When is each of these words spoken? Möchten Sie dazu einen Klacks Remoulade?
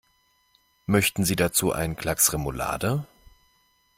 Möchten 0.87 1.25
Sie 1.25 1.35
dazu 1.35 1.73
einen 1.73 1.95
Klacks 1.95 2.33
Remoulade? 2.33 3.05